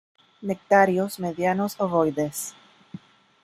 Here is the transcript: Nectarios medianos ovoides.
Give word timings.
Nectarios 0.41 1.19
medianos 1.19 1.75
ovoides. 1.77 2.55